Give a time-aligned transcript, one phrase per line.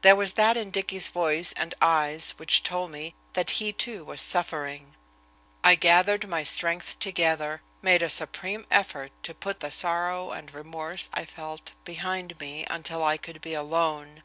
[0.00, 4.22] There was that in Dicky's voice and eyes which told me that he, too, was
[4.22, 4.94] suffering.
[5.62, 11.10] I gathered my strength together, made a supreme effort to put the sorrow and remorse
[11.12, 14.22] I felt behind me until I could be alone.